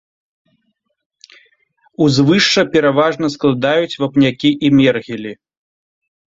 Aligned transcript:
Узвышша 2.05 2.63
пераважна 2.77 3.27
складаюць 3.35 3.99
вапнякі 4.05 4.49
і 4.67 4.73
мергелі. 4.79 5.33